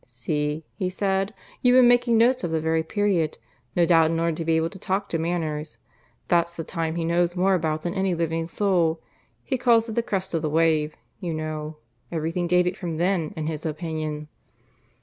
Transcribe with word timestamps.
"See," 0.07 0.65
he 0.73 0.89
said, 0.89 1.31
"you've 1.61 1.75
been 1.75 1.87
making 1.87 2.17
notes 2.17 2.43
of 2.43 2.49
the 2.49 2.59
very 2.59 2.81
period 2.81 3.37
no 3.75 3.85
doubt 3.85 4.09
in 4.09 4.19
order 4.19 4.35
to 4.37 4.43
be 4.43 4.55
able 4.55 4.71
to 4.71 4.79
talk 4.79 5.09
to 5.09 5.19
Manners. 5.19 5.77
That's 6.27 6.55
the 6.55 6.63
time 6.63 6.95
he 6.95 7.05
knows 7.05 7.35
more 7.35 7.53
about 7.53 7.83
than 7.83 7.93
any 7.93 8.15
living 8.15 8.49
soul. 8.49 8.99
He 9.43 9.59
calls 9.59 9.87
it 9.89 9.93
the 9.93 10.01
'crest 10.01 10.33
of 10.33 10.41
the 10.41 10.49
wave,' 10.49 10.97
you 11.19 11.35
know. 11.35 11.77
Everything 12.11 12.47
dated 12.47 12.77
from 12.77 12.97
then, 12.97 13.31
in 13.35 13.45
his 13.45 13.63
opinion." 13.63 14.27